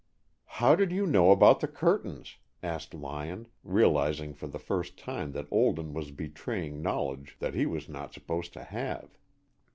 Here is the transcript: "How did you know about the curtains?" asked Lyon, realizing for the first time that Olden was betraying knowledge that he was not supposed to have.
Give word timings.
"How 0.57 0.73
did 0.73 0.91
you 0.91 1.05
know 1.05 1.29
about 1.29 1.59
the 1.59 1.67
curtains?" 1.67 2.37
asked 2.63 2.95
Lyon, 2.95 3.45
realizing 3.63 4.33
for 4.33 4.47
the 4.47 4.57
first 4.57 4.97
time 4.97 5.31
that 5.33 5.45
Olden 5.51 5.93
was 5.93 6.09
betraying 6.09 6.81
knowledge 6.81 7.35
that 7.39 7.53
he 7.53 7.67
was 7.67 7.87
not 7.87 8.11
supposed 8.11 8.51
to 8.53 8.63
have. 8.63 9.19